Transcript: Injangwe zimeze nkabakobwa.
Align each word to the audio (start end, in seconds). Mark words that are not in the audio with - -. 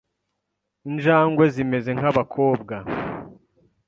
Injangwe 0.89 1.43
zimeze 1.55 1.89
nkabakobwa. 1.97 2.75